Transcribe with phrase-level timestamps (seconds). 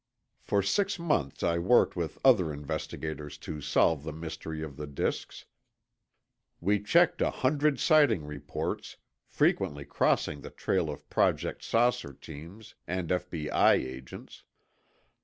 [0.39, 5.45] For six months, I worked with other investigators to solve the mystery of the disks.
[6.59, 13.11] We checked a hundred sighting reports, frequently crossing the trail of Project "Saucer" teams and
[13.11, 13.73] F.B.I.
[13.75, 14.43] agents.